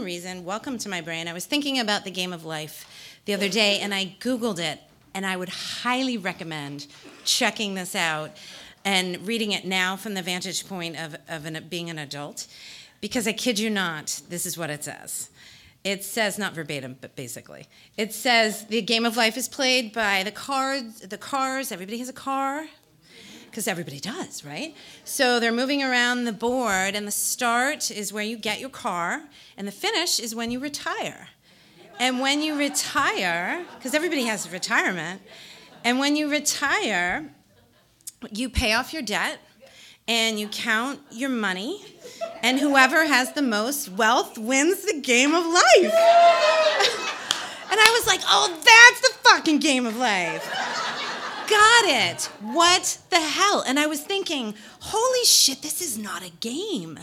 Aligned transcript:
reason, 0.00 0.44
welcome 0.44 0.78
to 0.78 0.88
my 0.88 1.00
brain, 1.00 1.28
I 1.28 1.32
was 1.32 1.44
thinking 1.44 1.78
about 1.78 2.04
the 2.04 2.10
game 2.10 2.32
of 2.32 2.44
life 2.44 2.86
the 3.26 3.34
other 3.34 3.48
day 3.48 3.80
and 3.80 3.92
I 3.92 4.16
Googled 4.20 4.58
it, 4.58 4.80
and 5.12 5.26
I 5.26 5.36
would 5.36 5.50
highly 5.50 6.16
recommend 6.16 6.86
checking 7.24 7.74
this 7.74 7.94
out 7.94 8.30
and 8.84 9.26
reading 9.26 9.52
it 9.52 9.66
now 9.66 9.96
from 9.96 10.14
the 10.14 10.22
vantage 10.22 10.66
point 10.66 10.96
of, 10.96 11.16
of 11.28 11.44
an, 11.44 11.66
being 11.68 11.90
an 11.90 11.98
adult. 11.98 12.46
Because 13.00 13.26
I 13.26 13.32
kid 13.32 13.58
you 13.58 13.68
not, 13.68 14.22
this 14.28 14.46
is 14.46 14.56
what 14.56 14.70
it 14.70 14.82
says. 14.82 15.28
It 15.84 16.04
says, 16.04 16.38
not 16.38 16.54
verbatim, 16.54 16.96
but 17.00 17.14
basically, 17.14 17.66
it 17.96 18.14
says 18.14 18.66
the 18.66 18.80
game 18.82 19.04
of 19.04 19.16
life 19.16 19.36
is 19.36 19.48
played 19.48 19.92
by 19.92 20.22
the 20.22 20.30
cards, 20.30 21.00
the 21.00 21.18
cars, 21.18 21.70
everybody 21.70 21.98
has 21.98 22.08
a 22.08 22.14
car, 22.14 22.66
because 23.52 23.68
everybody 23.68 24.00
does, 24.00 24.46
right? 24.46 24.74
So 25.04 25.38
they're 25.38 25.52
moving 25.52 25.82
around 25.82 26.24
the 26.24 26.32
board, 26.32 26.94
and 26.94 27.06
the 27.06 27.12
start 27.12 27.90
is 27.90 28.10
where 28.10 28.24
you 28.24 28.38
get 28.38 28.60
your 28.60 28.70
car, 28.70 29.24
and 29.58 29.68
the 29.68 29.72
finish 29.72 30.18
is 30.18 30.34
when 30.34 30.50
you 30.50 30.58
retire. 30.58 31.28
And 32.00 32.18
when 32.18 32.40
you 32.40 32.56
retire, 32.56 33.62
because 33.76 33.92
everybody 33.92 34.22
has 34.24 34.46
a 34.46 34.48
retirement, 34.48 35.20
and 35.84 35.98
when 35.98 36.16
you 36.16 36.30
retire, 36.30 37.30
you 38.32 38.48
pay 38.48 38.72
off 38.72 38.94
your 38.94 39.02
debt 39.02 39.38
and 40.08 40.40
you 40.40 40.48
count 40.48 41.00
your 41.10 41.28
money, 41.28 41.84
and 42.42 42.58
whoever 42.58 43.04
has 43.04 43.34
the 43.34 43.42
most 43.42 43.90
wealth 43.90 44.38
wins 44.38 44.82
the 44.86 44.98
game 44.98 45.34
of 45.34 45.44
life. 45.44 45.62
and 45.82 45.92
I 47.78 47.98
was 47.98 48.06
like, 48.06 48.20
oh, 48.24 48.48
that's 48.48 49.00
the 49.02 49.28
fucking 49.28 49.58
game 49.58 49.84
of 49.84 49.98
life. 49.98 50.50
Got 51.48 51.84
it. 51.86 52.22
What 52.40 52.98
the 53.10 53.20
hell? 53.20 53.62
And 53.66 53.78
I 53.78 53.86
was 53.86 54.00
thinking, 54.00 54.54
holy 54.80 55.24
shit, 55.24 55.62
this 55.62 55.80
is 55.80 55.98
not 55.98 56.24
a 56.24 56.30
game. 56.40 56.98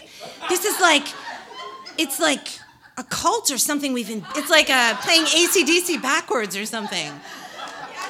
This 0.49 0.65
is 0.65 0.79
like, 0.79 1.07
it's 1.97 2.19
like 2.19 2.47
a 2.97 3.03
cult 3.03 3.51
or 3.51 3.57
something 3.57 3.93
we've 3.93 4.07
been, 4.07 4.25
it's 4.35 4.49
like 4.49 4.69
uh, 4.69 4.95
playing 4.97 5.25
ACDC 5.25 6.01
backwards 6.01 6.55
or 6.55 6.65
something. 6.65 7.11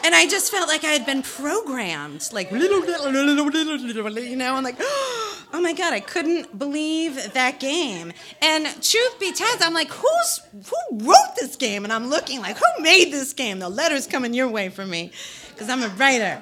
And 0.03 0.15
I 0.15 0.27
just 0.27 0.51
felt 0.51 0.67
like 0.67 0.83
I 0.83 0.91
had 0.91 1.05
been 1.05 1.21
programmed, 1.21 2.29
like, 2.31 2.51
you 2.51 2.59
know, 4.35 4.55
and 4.55 4.63
like, 4.63 4.77
oh 4.79 5.59
my 5.61 5.73
God, 5.73 5.93
I 5.93 5.99
couldn't 5.99 6.57
believe 6.57 7.33
that 7.33 7.59
game. 7.59 8.13
And 8.41 8.65
truth 8.81 9.19
be 9.19 9.33
told, 9.33 9.61
I'm 9.61 9.73
like, 9.73 9.89
who's, 9.89 10.41
who 10.53 11.05
wrote 11.05 11.35
this 11.37 11.55
game? 11.57 11.83
And 11.83 11.91
I'm 11.91 12.09
looking 12.09 12.39
like, 12.39 12.57
who 12.57 12.81
made 12.81 13.11
this 13.11 13.33
game? 13.33 13.59
The 13.59 13.67
letter's 13.67 14.07
coming 14.07 14.33
your 14.33 14.47
way 14.47 14.69
for 14.69 14.85
me, 14.85 15.11
because 15.59 15.69
I'm 15.69 15.83
a 15.83 15.93
writer. 15.95 16.41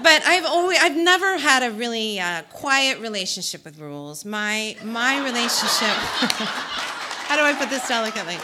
But 0.00 0.22
I've 0.24 0.44
always, 0.44 0.78
I've 0.80 0.96
never 0.96 1.38
had 1.38 1.64
a 1.64 1.72
really 1.72 2.20
uh, 2.20 2.42
quiet 2.52 3.00
relationship 3.00 3.64
with 3.64 3.80
rules. 3.80 4.24
My, 4.24 4.76
my 4.84 5.18
relationship, 5.24 5.88
how 7.26 7.34
do 7.34 7.42
I 7.42 7.54
put 7.58 7.68
this 7.68 7.88
delicately? 7.88 8.36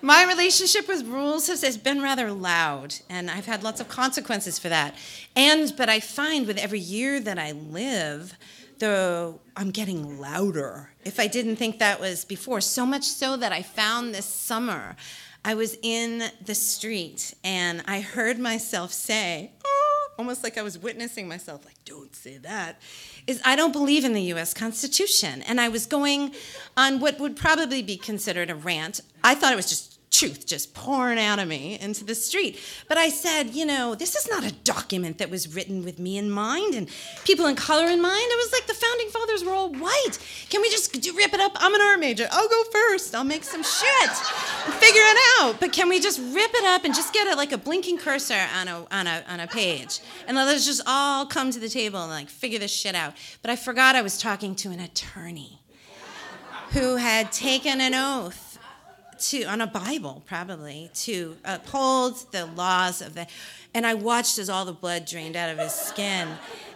my 0.00 0.24
relationship 0.24 0.88
with 0.88 1.06
rules 1.06 1.48
has, 1.48 1.60
has, 1.62 1.76
been 1.76 2.00
rather 2.00 2.32
loud, 2.32 2.94
and 3.10 3.30
I've 3.30 3.44
had 3.44 3.62
lots 3.62 3.80
of 3.80 3.88
consequences 3.88 4.58
for 4.58 4.70
that. 4.70 4.94
And 5.36 5.74
but 5.76 5.90
I 5.90 6.00
find 6.00 6.46
with 6.46 6.56
every 6.56 6.80
year 6.80 7.20
that 7.20 7.38
I 7.38 7.52
live, 7.52 8.34
though 8.78 9.40
I'm 9.54 9.70
getting 9.70 10.18
louder. 10.18 10.90
If 11.04 11.20
I 11.20 11.26
didn't 11.26 11.56
think 11.56 11.78
that 11.78 12.00
was 12.00 12.24
before, 12.24 12.62
so 12.62 12.86
much 12.86 13.04
so 13.04 13.36
that 13.36 13.52
I 13.52 13.62
found 13.62 14.14
this 14.14 14.26
summer, 14.26 14.96
I 15.44 15.54
was 15.54 15.76
in 15.82 16.22
the 16.44 16.54
street 16.54 17.34
and 17.44 17.82
I 17.86 18.00
heard 18.00 18.38
myself 18.38 18.92
say, 18.92 19.50
oh, 19.64 20.08
almost 20.18 20.42
like 20.42 20.56
I 20.56 20.62
was 20.62 20.78
witnessing 20.78 21.28
myself, 21.28 21.64
like, 21.64 21.74
don't 21.84 22.14
say 22.14 22.38
that 22.38 22.80
is 23.26 23.40
I 23.44 23.56
don't 23.56 23.72
believe 23.72 24.04
in 24.04 24.12
the 24.12 24.22
US 24.34 24.54
Constitution. 24.54 25.42
And 25.42 25.60
I 25.60 25.68
was 25.68 25.86
going 25.86 26.34
on 26.76 27.00
what 27.00 27.18
would 27.18 27.36
probably 27.36 27.82
be 27.82 27.96
considered 27.96 28.50
a 28.50 28.54
rant. 28.54 29.00
I 29.22 29.34
thought 29.34 29.52
it 29.52 29.56
was 29.56 29.68
just 29.68 29.94
truth 30.10 30.46
just 30.46 30.74
pouring 30.74 31.18
out 31.18 31.40
of 31.40 31.48
me 31.48 31.78
into 31.80 32.04
the 32.04 32.14
street. 32.14 32.60
But 32.88 32.98
I 32.98 33.08
said, 33.08 33.50
you 33.50 33.66
know, 33.66 33.94
this 33.96 34.14
is 34.14 34.30
not 34.30 34.44
a 34.44 34.52
document 34.52 35.18
that 35.18 35.28
was 35.28 35.54
written 35.54 35.84
with 35.84 35.98
me 35.98 36.16
in 36.16 36.30
mind 36.30 36.74
and 36.74 36.88
people 37.24 37.46
in 37.46 37.56
color 37.56 37.86
in 37.86 38.00
mind. 38.00 38.22
It 38.24 38.36
was 38.36 38.52
like 38.52 38.66
the 38.66 38.74
founding 38.74 39.08
fathers 39.08 39.44
were 39.44 39.52
all 39.52 39.72
white. 39.72 40.18
Can 40.50 40.62
we 40.62 40.70
just 40.70 40.94
rip 40.94 41.34
it 41.34 41.40
up? 41.40 41.52
I'm 41.56 41.74
an 41.74 41.80
art 41.80 41.98
major. 41.98 42.28
I'll 42.30 42.48
go 42.48 42.62
first. 42.70 43.14
I'll 43.14 43.24
make 43.24 43.42
some 43.42 43.64
shit 43.64 44.10
figure 44.72 45.02
it 45.02 45.18
out. 45.40 45.60
But 45.60 45.72
can 45.72 45.88
we 45.88 46.00
just 46.00 46.18
rip 46.18 46.50
it 46.54 46.64
up 46.64 46.84
and 46.84 46.94
just 46.94 47.12
get 47.12 47.26
it 47.26 47.36
like 47.36 47.52
a 47.52 47.58
blinking 47.58 47.98
cursor 47.98 48.40
on 48.56 48.68
a, 48.68 48.86
on 48.90 49.06
a, 49.06 49.24
on 49.28 49.40
a 49.40 49.46
page? 49.46 50.00
And 50.26 50.36
let's 50.36 50.66
just 50.66 50.82
all 50.86 51.26
come 51.26 51.50
to 51.50 51.60
the 51.60 51.68
table 51.68 52.00
and 52.00 52.10
like 52.10 52.28
figure 52.28 52.58
this 52.58 52.72
shit 52.72 52.94
out. 52.94 53.14
But 53.42 53.50
I 53.50 53.56
forgot 53.56 53.96
I 53.96 54.02
was 54.02 54.18
talking 54.18 54.54
to 54.56 54.70
an 54.70 54.80
attorney 54.80 55.60
who 56.70 56.96
had 56.96 57.30
taken 57.30 57.80
an 57.80 57.94
oath 57.94 58.58
to 59.18 59.44
on 59.44 59.60
a 59.60 59.66
Bible 59.66 60.22
probably 60.26 60.90
to 60.92 61.36
uphold 61.44 62.32
the 62.32 62.46
laws 62.46 63.00
of 63.00 63.14
the 63.14 63.26
and 63.72 63.86
I 63.86 63.94
watched 63.94 64.38
as 64.38 64.50
all 64.50 64.64
the 64.64 64.72
blood 64.72 65.06
drained 65.06 65.36
out 65.36 65.50
of 65.50 65.58
his 65.58 65.72
skin 65.72 66.28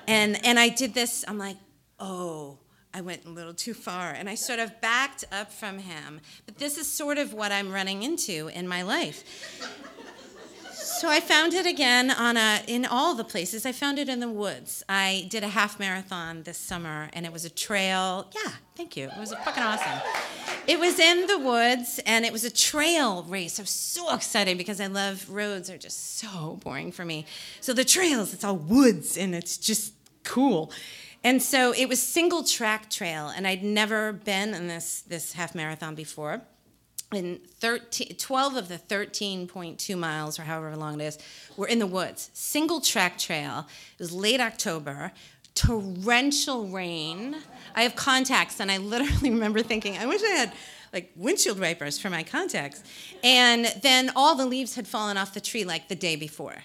and 0.06 0.44
and 0.46 0.58
I 0.58 0.68
did 0.68 0.94
this 0.94 1.24
I'm 1.26 1.36
like 1.38 1.56
oh 1.98 2.58
I 2.94 3.00
went 3.00 3.24
a 3.24 3.30
little 3.30 3.54
too 3.54 3.74
far 3.74 4.10
and 4.10 4.28
I 4.28 4.34
sort 4.34 4.58
of 4.58 4.80
backed 4.80 5.24
up 5.30 5.52
from 5.52 5.78
him 5.78 6.20
but 6.46 6.58
this 6.58 6.78
is 6.78 6.90
sort 6.90 7.18
of 7.18 7.32
what 7.32 7.52
I'm 7.52 7.72
running 7.72 8.02
into 8.02 8.48
in 8.48 8.66
my 8.66 8.82
life 8.82 9.24
so 10.98 11.08
I 11.08 11.20
found 11.20 11.54
it 11.54 11.66
again 11.66 12.10
on 12.10 12.36
a 12.36 12.60
in 12.66 12.84
all 12.84 13.14
the 13.14 13.22
places. 13.22 13.64
I 13.64 13.72
found 13.72 13.98
it 13.98 14.08
in 14.08 14.18
the 14.18 14.28
woods. 14.28 14.82
I 14.88 15.26
did 15.30 15.44
a 15.44 15.48
half 15.48 15.78
marathon 15.78 16.42
this 16.42 16.58
summer 16.58 17.08
and 17.12 17.24
it 17.24 17.32
was 17.32 17.44
a 17.44 17.50
trail. 17.50 18.28
Yeah, 18.34 18.52
thank 18.74 18.96
you. 18.96 19.04
It 19.04 19.18
was 19.18 19.32
fucking 19.32 19.62
awesome. 19.62 20.00
It 20.66 20.80
was 20.80 20.98
in 20.98 21.26
the 21.26 21.38
woods 21.38 22.00
and 22.04 22.24
it 22.24 22.32
was 22.32 22.44
a 22.44 22.50
trail 22.50 23.22
race. 23.24 23.60
I 23.60 23.62
was 23.62 23.70
so 23.70 24.12
excited 24.12 24.58
because 24.58 24.80
I 24.80 24.86
love 24.86 25.28
roads 25.30 25.70
are 25.70 25.78
just 25.78 26.18
so 26.18 26.58
boring 26.64 26.90
for 26.90 27.04
me. 27.04 27.26
So 27.60 27.72
the 27.72 27.84
trails, 27.84 28.34
it's 28.34 28.42
all 28.42 28.56
woods 28.56 29.16
and 29.16 29.34
it's 29.34 29.56
just 29.56 29.94
cool. 30.24 30.72
And 31.24 31.42
so 31.42 31.72
it 31.72 31.88
was 31.88 32.00
single 32.00 32.44
track 32.44 32.90
trail 32.90 33.28
and 33.28 33.46
I'd 33.46 33.62
never 33.62 34.12
been 34.12 34.54
in 34.54 34.68
this 34.68 35.02
this 35.02 35.32
half 35.32 35.54
marathon 35.54 35.94
before. 35.94 36.42
And 37.10 37.40
13, 37.60 38.16
12 38.16 38.56
of 38.56 38.68
the 38.68 38.76
13.2 38.76 39.98
miles 39.98 40.38
or 40.38 40.42
however 40.42 40.76
long 40.76 41.00
it 41.00 41.04
is 41.04 41.18
were 41.56 41.66
in 41.66 41.78
the 41.78 41.86
woods. 41.86 42.30
Single 42.34 42.82
track 42.82 43.16
trail. 43.16 43.66
It 43.94 43.98
was 43.98 44.12
late 44.12 44.40
october 44.40 45.12
torrential 45.54 46.68
rain. 46.68 47.36
I 47.74 47.82
have 47.82 47.96
contacts 47.96 48.60
and 48.60 48.70
i 48.70 48.76
literally 48.76 49.30
remember 49.36 49.60
thinking 49.62 49.98
i 49.98 50.06
wish 50.06 50.22
i 50.22 50.28
had 50.28 50.52
like 50.92 51.10
windshield 51.16 51.58
wipers 51.58 51.98
for 51.98 52.10
my 52.10 52.22
contacts. 52.22 52.82
And 53.22 53.66
then 53.82 54.10
all 54.16 54.34
the 54.34 54.46
leaves 54.46 54.74
had 54.74 54.86
fallen 54.86 55.16
off 55.16 55.34
the 55.34 55.40
tree 55.40 55.64
like 55.64 55.88
the 55.88 55.94
day 55.94 56.16
before 56.16 56.56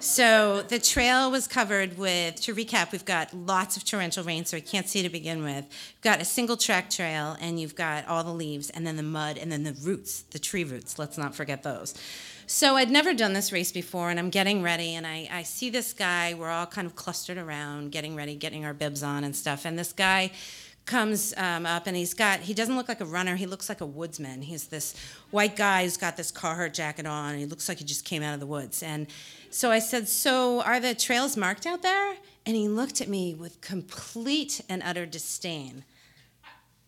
so 0.00 0.62
the 0.62 0.78
trail 0.78 1.30
was 1.30 1.46
covered 1.46 1.96
with, 1.96 2.40
to 2.42 2.54
recap, 2.54 2.92
we've 2.92 3.04
got 3.04 3.32
lots 3.34 3.76
of 3.76 3.84
torrential 3.84 4.24
rain, 4.24 4.44
so 4.44 4.56
we 4.56 4.60
can't 4.62 4.88
see 4.88 5.02
to 5.02 5.08
begin 5.08 5.42
with. 5.42 5.64
We've 5.66 6.02
got 6.02 6.20
a 6.20 6.24
single 6.24 6.56
track 6.56 6.90
trail, 6.90 7.36
and 7.40 7.60
you've 7.60 7.74
got 7.74 8.08
all 8.08 8.24
the 8.24 8.32
leaves, 8.32 8.70
and 8.70 8.86
then 8.86 8.96
the 8.96 9.02
mud, 9.02 9.38
and 9.38 9.52
then 9.52 9.62
the 9.62 9.72
roots, 9.72 10.22
the 10.22 10.38
tree 10.38 10.64
roots. 10.64 10.98
Let's 10.98 11.18
not 11.18 11.34
forget 11.34 11.62
those. 11.62 11.94
So 12.46 12.74
I'd 12.76 12.90
never 12.90 13.14
done 13.14 13.32
this 13.32 13.52
race 13.52 13.70
before, 13.70 14.10
and 14.10 14.18
I'm 14.18 14.30
getting 14.30 14.62
ready, 14.62 14.94
and 14.94 15.06
I, 15.06 15.28
I 15.30 15.42
see 15.44 15.70
this 15.70 15.92
guy. 15.92 16.34
We're 16.34 16.50
all 16.50 16.66
kind 16.66 16.86
of 16.86 16.96
clustered 16.96 17.38
around, 17.38 17.92
getting 17.92 18.16
ready, 18.16 18.34
getting 18.34 18.64
our 18.64 18.74
bibs 18.74 19.04
on 19.04 19.22
and 19.22 19.36
stuff. 19.36 19.64
And 19.64 19.78
this 19.78 19.92
guy 19.92 20.32
comes 20.90 21.32
um, 21.36 21.66
up 21.66 21.86
and 21.86 21.96
he's 21.96 22.14
got 22.14 22.40
he 22.40 22.54
doesn't 22.54 22.76
look 22.76 22.88
like 22.88 23.00
a 23.00 23.04
runner 23.04 23.36
he 23.36 23.46
looks 23.46 23.68
like 23.68 23.80
a 23.80 23.86
woodsman 23.86 24.42
he's 24.42 24.66
this 24.66 24.94
white 25.30 25.54
guy 25.54 25.84
who's 25.84 25.96
got 25.96 26.16
this 26.16 26.32
carhartt 26.32 26.72
jacket 26.72 27.06
on 27.06 27.36
he 27.36 27.46
looks 27.46 27.68
like 27.68 27.78
he 27.78 27.84
just 27.84 28.04
came 28.04 28.22
out 28.22 28.34
of 28.34 28.40
the 28.40 28.46
woods 28.46 28.82
and 28.82 29.06
so 29.50 29.72
I 29.72 29.80
said, 29.80 30.08
So 30.08 30.62
are 30.62 30.80
the 30.80 30.94
trails 30.94 31.36
marked 31.36 31.66
out 31.66 31.82
there? 31.82 32.14
And 32.46 32.56
he 32.56 32.68
looked 32.68 33.00
at 33.00 33.08
me 33.08 33.34
with 33.34 33.60
complete 33.60 34.60
and 34.68 34.82
utter 34.84 35.04
disdain. 35.04 35.84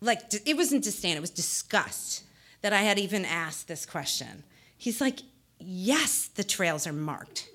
Like, 0.01 0.21
it 0.45 0.57
wasn't 0.57 0.83
disdain, 0.83 1.15
it 1.15 1.21
was 1.21 1.29
disgust 1.29 2.23
that 2.61 2.73
I 2.73 2.81
had 2.81 2.97
even 2.97 3.25
asked 3.25 3.67
this 3.67 3.85
question. 3.85 4.43
He's 4.77 5.01
like, 5.01 5.19
Yes, 5.59 6.29
the 6.33 6.43
trails 6.43 6.87
are 6.87 6.93
marked. 6.93 7.49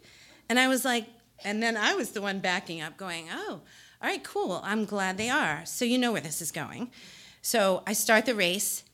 And 0.48 0.58
I 0.58 0.68
was 0.68 0.84
like, 0.84 1.06
and 1.44 1.62
then 1.62 1.76
I 1.76 1.94
was 1.94 2.10
the 2.10 2.22
one 2.22 2.38
backing 2.38 2.80
up, 2.80 2.96
going, 2.96 3.28
Oh, 3.32 3.62
all 4.00 4.08
right, 4.08 4.22
cool. 4.22 4.60
I'm 4.62 4.84
glad 4.84 5.16
they 5.16 5.28
are. 5.28 5.62
So 5.66 5.84
you 5.84 5.98
know 5.98 6.12
where 6.12 6.20
this 6.20 6.40
is 6.40 6.52
going. 6.52 6.90
So 7.42 7.82
I 7.86 7.94
start 7.94 8.26
the 8.26 8.34
race 8.34 8.84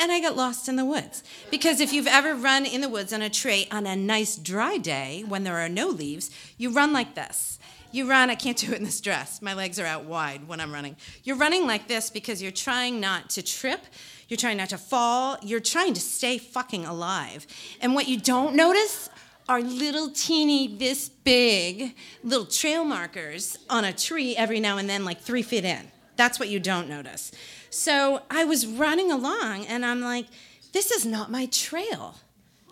and 0.00 0.10
I 0.10 0.20
got 0.20 0.36
lost 0.36 0.68
in 0.68 0.76
the 0.76 0.84
woods. 0.84 1.22
Because 1.50 1.80
if 1.80 1.92
you've 1.92 2.06
ever 2.06 2.34
run 2.34 2.66
in 2.66 2.80
the 2.80 2.88
woods 2.88 3.12
on 3.12 3.22
a 3.22 3.30
tree 3.30 3.68
on 3.70 3.86
a 3.86 3.94
nice 3.94 4.36
dry 4.36 4.76
day 4.76 5.24
when 5.26 5.44
there 5.44 5.58
are 5.58 5.68
no 5.68 5.88
leaves, 5.88 6.30
you 6.56 6.70
run 6.70 6.92
like 6.92 7.14
this. 7.14 7.58
You 7.92 8.08
run, 8.08 8.30
I 8.30 8.34
can't 8.34 8.56
do 8.56 8.72
it 8.72 8.78
in 8.78 8.84
this 8.84 9.00
dress. 9.00 9.40
My 9.40 9.54
legs 9.54 9.78
are 9.78 9.86
out 9.86 10.04
wide 10.04 10.48
when 10.48 10.60
I'm 10.60 10.72
running. 10.72 10.96
You're 11.22 11.36
running 11.36 11.66
like 11.66 11.86
this 11.86 12.10
because 12.10 12.42
you're 12.42 12.50
trying 12.50 13.00
not 13.00 13.30
to 13.30 13.42
trip, 13.42 13.80
you're 14.28 14.38
trying 14.38 14.56
not 14.56 14.70
to 14.70 14.78
fall, 14.78 15.38
you're 15.42 15.60
trying 15.60 15.94
to 15.94 16.00
stay 16.00 16.38
fucking 16.38 16.84
alive. 16.84 17.46
And 17.80 17.94
what 17.94 18.08
you 18.08 18.18
don't 18.18 18.56
notice 18.56 19.08
are 19.48 19.62
little 19.62 20.10
teeny, 20.10 20.76
this 20.76 21.08
big, 21.08 21.94
little 22.22 22.46
trail 22.46 22.84
markers 22.84 23.56
on 23.70 23.84
a 23.84 23.92
tree 23.92 24.36
every 24.36 24.60
now 24.60 24.76
and 24.76 24.88
then, 24.88 25.04
like 25.04 25.20
three 25.20 25.42
feet 25.42 25.64
in. 25.64 25.90
That's 26.16 26.38
what 26.38 26.48
you 26.48 26.60
don't 26.60 26.88
notice. 26.88 27.32
So 27.70 28.22
I 28.30 28.44
was 28.44 28.66
running 28.66 29.10
along 29.10 29.66
and 29.66 29.86
I'm 29.86 30.00
like, 30.00 30.26
this 30.72 30.90
is 30.90 31.06
not 31.06 31.30
my 31.30 31.46
trail. 31.46 32.16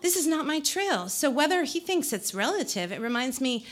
This 0.01 0.15
is 0.15 0.27
not 0.27 0.45
my 0.45 0.59
trail. 0.59 1.09
So 1.09 1.29
whether 1.29 1.63
he 1.63 1.79
thinks 1.79 2.13
it's 2.13 2.33
relative, 2.33 2.91
it 2.91 3.01
reminds 3.01 3.41
me, 3.41 3.65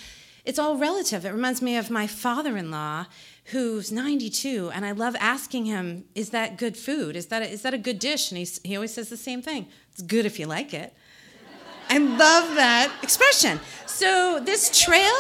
it's 0.44 0.58
all 0.58 0.78
relative. 0.78 1.26
It 1.26 1.32
reminds 1.32 1.62
me 1.62 1.78
of 1.78 1.92
my 1.92 2.08
father 2.08 2.58
in 2.58 2.72
law 2.72 3.06
who's 3.46 3.92
92 3.92 4.72
and 4.74 4.86
I 4.86 4.92
love 4.92 5.16
asking 5.20 5.66
him, 5.66 6.06
is 6.16 6.32
that 6.32 6.58
good 6.58 6.76
food? 6.76 7.16
Is 7.16 7.28
that 7.28 7.44
a, 7.44 7.50
is 7.50 7.62
that 7.62 7.76
a 7.76 7.78
good 7.78 8.00
dish? 8.00 8.32
And 8.32 8.40
he's, 8.40 8.60
he 8.64 8.76
always 8.76 8.94
says 8.94 9.10
the 9.10 9.18
same 9.18 9.42
thing. 9.42 9.68
It's 9.92 10.02
good 10.02 10.26
if 10.26 10.40
you 10.40 10.48
like 10.48 10.74
it. 10.74 10.96
I 11.90 11.98
love 11.98 12.56
that 12.56 12.92
expression. 13.02 13.60
So 13.86 14.40
this 14.44 14.78
trail, 14.78 15.14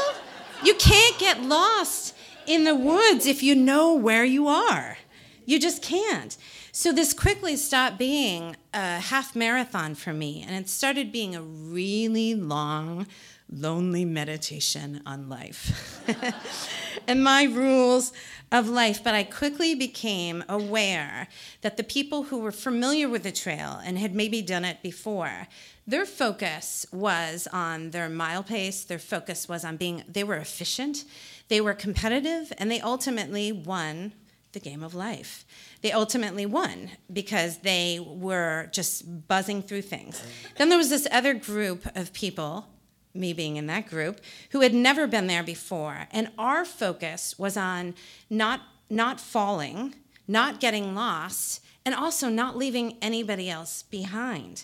you 0.64 0.76
can't 0.76 1.18
get 1.18 1.42
lost 1.42 2.16
in 2.46 2.64
the 2.64 2.76
woods 2.76 3.26
if 3.26 3.42
you 3.42 3.56
know 3.56 3.94
where 3.94 4.26
you 4.26 4.48
are. 4.48 4.98
You 5.46 5.60
just 5.60 5.82
can't. 5.82 6.36
So 6.72 6.92
this 6.92 7.14
quickly 7.14 7.56
stopped 7.56 7.98
being 7.98 8.56
a 8.74 9.00
half 9.00 9.36
marathon 9.36 9.96
for 9.96 10.12
me, 10.12 10.44
and 10.46 10.56
it 10.56 10.68
started 10.68 11.12
being 11.12 11.36
a 11.36 11.42
really 11.42 12.36
long, 12.36 13.08
lonely 13.52 14.06
meditation 14.06 15.02
on 15.06 15.30
life 15.30 16.02
and 17.08 17.24
my 17.24 17.44
rules 17.44 18.12
of 18.52 18.68
life. 18.68 19.04
But 19.04 19.14
I 19.14 19.24
quickly 19.24 19.76
became 19.76 20.44
aware 20.50 21.28
that 21.62 21.78
the 21.78 21.84
people 21.84 22.24
who 22.24 22.40
were 22.40 22.52
familiar 22.52 23.08
with 23.08 23.24
the 23.24 23.32
trail 23.32 23.80
and 23.84 23.98
had 23.98 24.16
maybe 24.16 24.42
done 24.42 24.66
it 24.66 24.82
before, 24.82 25.48
their 25.88 26.06
focus 26.06 26.86
was 26.92 27.48
on 27.54 27.92
their 27.92 28.10
mile 28.10 28.44
pace, 28.44 28.84
their 28.84 29.00
focus 29.00 29.48
was 29.48 29.64
on 29.64 29.78
being, 29.78 30.04
they 30.08 30.24
were 30.24 30.38
efficient, 30.38 31.06
they 31.48 31.62
were 31.62 31.74
competitive, 31.74 32.52
and 32.58 32.72
they 32.72 32.82
ultimately 32.82 33.52
won 33.52 34.14
the 34.54 34.60
game 34.60 34.84
of 34.84 34.96
life. 34.96 35.46
They 35.82 35.92
ultimately 35.92 36.48
won 36.48 36.90
because 37.14 37.60
they 37.60 38.00
were 38.04 38.70
just 38.72 39.28
buzzing 39.28 39.62
through 39.62 39.84
things. 39.84 40.24
Then 40.58 40.70
there 40.70 40.78
was 40.78 40.90
this 40.90 41.08
other 41.12 41.36
group 41.36 41.86
of 41.96 42.14
people, 42.14 42.68
me 43.16 43.34
being 43.34 43.58
in 43.58 43.68
that 43.68 43.88
group, 43.88 44.22
who 44.52 44.62
had 44.62 44.74
never 44.74 45.08
been 45.08 45.28
there 45.28 45.44
before. 45.44 46.08
And 46.12 46.30
our 46.38 46.66
focus 46.66 47.38
was 47.40 47.58
on 47.58 47.96
not, 48.30 48.62
not 48.90 49.20
falling, 49.20 49.96
not 50.28 50.60
getting 50.60 50.96
lost, 50.96 51.62
and 51.86 51.94
also 51.94 52.30
not 52.30 52.58
leaving 52.58 52.98
anybody 53.02 53.50
else 53.50 53.84
behind. 53.84 54.64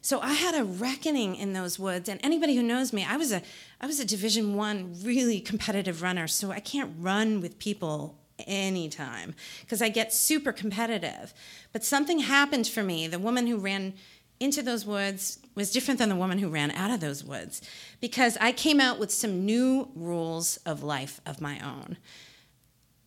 So 0.00 0.20
I 0.20 0.32
had 0.32 0.56
a 0.56 0.64
reckoning 0.64 1.36
in 1.36 1.52
those 1.52 1.78
woods, 1.78 2.08
and 2.08 2.18
anybody 2.24 2.56
who 2.56 2.62
knows 2.62 2.92
me, 2.92 3.06
I 3.08 3.16
was 3.16 3.30
a 3.30 3.40
I 3.80 3.86
was 3.86 4.00
a 4.00 4.04
Division 4.04 4.54
One 4.54 4.96
really 5.02 5.40
competitive 5.40 6.02
runner, 6.02 6.26
so 6.26 6.50
I 6.50 6.60
can't 6.60 6.92
run 6.98 7.40
with 7.40 7.58
people 7.58 8.18
anytime 8.46 9.34
because 9.60 9.80
I 9.80 9.88
get 9.88 10.12
super 10.12 10.52
competitive. 10.52 11.32
But 11.72 11.84
something 11.84 12.20
happened 12.20 12.66
for 12.66 12.82
me. 12.82 13.06
The 13.06 13.18
woman 13.18 13.46
who 13.46 13.58
ran 13.58 13.94
into 14.42 14.62
those 14.62 14.84
woods 14.84 15.38
was 15.54 15.70
different 15.70 15.98
than 15.98 16.08
the 16.08 16.16
woman 16.16 16.38
who 16.38 16.48
ran 16.48 16.70
out 16.72 16.90
of 16.90 17.00
those 17.00 17.22
woods 17.22 17.62
because 18.00 18.36
I 18.40 18.52
came 18.52 18.80
out 18.80 18.98
with 18.98 19.10
some 19.10 19.44
new 19.44 19.88
rules 19.94 20.56
of 20.66 20.82
life 20.82 21.20
of 21.24 21.40
my 21.40 21.60
own. 21.60 21.96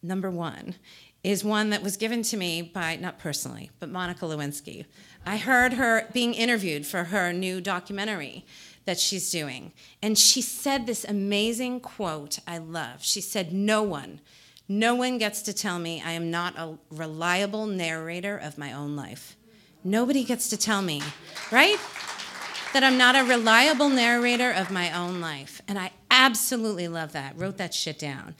Number 0.01 0.29
one 0.29 0.75
is 1.23 1.43
one 1.43 1.71
that 1.71 1.81
was 1.81 1.97
given 1.97 2.21
to 2.21 2.37
me 2.37 2.61
by, 2.61 2.95
not 2.95 3.17
personally, 3.17 3.71
but 3.79 3.89
Monica 3.89 4.25
Lewinsky. 4.25 4.85
I 5.25 5.37
heard 5.37 5.73
her 5.73 6.07
being 6.13 6.35
interviewed 6.35 6.85
for 6.85 7.05
her 7.05 7.33
new 7.33 7.59
documentary 7.59 8.45
that 8.85 8.99
she's 8.99 9.31
doing. 9.31 9.73
And 10.01 10.17
she 10.17 10.41
said 10.41 10.85
this 10.85 11.03
amazing 11.03 11.79
quote 11.79 12.39
I 12.47 12.59
love. 12.59 13.03
She 13.03 13.21
said, 13.21 13.51
No 13.51 13.81
one, 13.81 14.21
no 14.67 14.93
one 14.93 15.17
gets 15.17 15.41
to 15.43 15.53
tell 15.53 15.79
me 15.79 16.01
I 16.05 16.11
am 16.11 16.29
not 16.29 16.57
a 16.57 16.77
reliable 16.91 17.65
narrator 17.65 18.37
of 18.37 18.59
my 18.59 18.71
own 18.71 18.95
life. 18.95 19.35
Nobody 19.87 20.23
gets 20.23 20.49
to 20.49 20.57
tell 20.57 20.81
me, 20.81 21.03
right? 21.51 21.77
That 22.73 22.83
I'm 22.83 22.97
not 22.97 23.15
a 23.15 23.23
reliable 23.23 23.87
narrator 23.87 24.51
of 24.51 24.71
my 24.71 24.91
own 24.91 25.21
life. 25.21 25.61
And 25.67 25.77
I 25.77 25.91
absolutely 26.09 26.87
love 26.87 27.11
that. 27.11 27.37
Wrote 27.37 27.57
that 27.57 27.71
shit 27.71 27.99
down. 27.99 28.33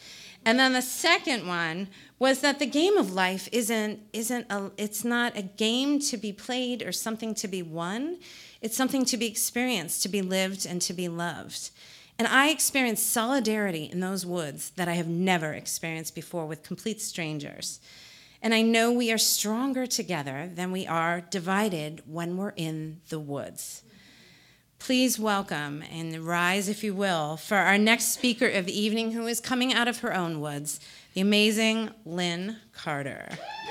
And 0.44 0.58
then 0.58 0.74
the 0.74 0.82
second 0.82 1.48
one 1.48 1.90
was 2.18 2.42
that 2.42 2.58
the 2.58 2.66
game 2.66 2.98
of 2.98 3.14
life 3.14 3.48
isn't 3.52 4.00
isn't 4.12 4.48
a 4.50 4.72
it's 4.76 5.04
not 5.04 5.38
a 5.38 5.44
game 5.44 6.00
to 6.00 6.18
be 6.18 6.34
played 6.34 6.82
or 6.82 6.92
something 6.92 7.36
to 7.36 7.48
be 7.48 7.62
won. 7.62 8.18
It's 8.60 8.76
something 8.76 9.06
to 9.06 9.18
be 9.18 9.28
experienced, 9.28 10.02
to 10.02 10.10
be 10.10 10.24
lived 10.24 10.66
and 10.66 10.82
to 10.82 10.94
be 10.94 11.08
loved. 11.08 11.70
And 12.18 12.28
I 12.28 12.50
experienced 12.50 13.12
solidarity 13.12 13.90
in 13.92 14.00
those 14.00 14.26
woods 14.26 14.72
that 14.72 14.88
I 14.88 14.94
have 14.94 15.08
never 15.08 15.54
experienced 15.54 16.16
before 16.16 16.48
with 16.48 16.64
complete 16.64 17.02
strangers. 17.02 17.80
And 18.46 18.54
I 18.54 18.62
know 18.62 18.92
we 18.92 19.12
are 19.12 19.18
stronger 19.18 19.88
together 19.88 20.52
than 20.54 20.72
we 20.72 20.86
are 20.86 21.20
divided 21.20 22.04
when 22.06 22.38
we're 22.38 22.54
in 22.56 23.02
the 23.10 23.18
woods. 23.18 23.82
Please 24.78 25.18
welcome 25.18 25.84
and 25.92 26.16
rise, 26.20 26.70
if 26.70 26.84
you 26.84 26.94
will, 26.94 27.38
for 27.38 27.58
our 27.58 27.80
next 27.80 28.14
speaker 28.14 28.48
of 28.48 28.68
the 28.68 28.80
evening, 28.80 29.14
who 29.14 29.26
is 29.26 29.40
coming 29.40 29.74
out 29.74 29.88
of 29.88 30.02
her 30.02 30.14
own 30.14 30.42
woods, 30.42 30.80
the 31.16 31.22
amazing 31.22 31.90
Lynn 32.06 32.58
Carter. 32.72 33.30